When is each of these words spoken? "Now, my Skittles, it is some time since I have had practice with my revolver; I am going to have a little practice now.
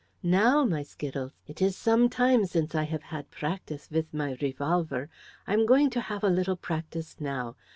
"Now, 0.23 0.65
my 0.65 0.81
Skittles, 0.81 1.33
it 1.45 1.61
is 1.61 1.75
some 1.77 2.09
time 2.09 2.47
since 2.47 2.73
I 2.73 2.85
have 2.85 3.03
had 3.03 3.29
practice 3.29 3.87
with 3.91 4.11
my 4.11 4.35
revolver; 4.41 5.11
I 5.45 5.53
am 5.53 5.67
going 5.67 5.91
to 5.91 6.01
have 6.01 6.23
a 6.23 6.27
little 6.29 6.57
practice 6.57 7.17
now. 7.21 7.55